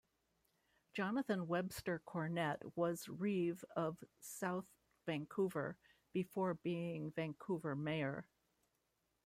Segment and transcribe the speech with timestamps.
[0.95, 4.65] Jonathan Webster Cornett was reeve of South
[5.05, 5.77] Vancouver
[6.11, 8.25] before being Vancouver mayor.